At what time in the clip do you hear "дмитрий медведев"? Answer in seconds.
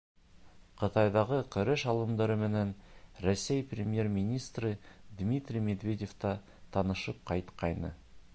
5.21-6.19